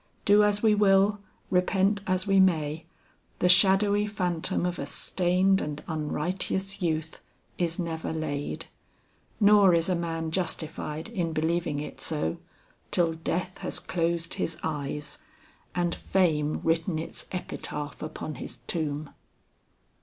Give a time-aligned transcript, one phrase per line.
[0.25, 1.19] Do as we will,
[1.51, 2.87] repent as we may,
[3.37, 7.19] the shadowy phantom of a stained and unrighteous youth
[7.59, 8.65] is never laid;
[9.39, 12.37] nor is a man justified in believing it so,
[12.89, 15.19] till death has closed his eyes,
[15.75, 19.11] and fame written its epitaph upon his tomb.